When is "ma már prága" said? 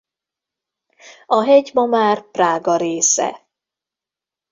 1.73-2.75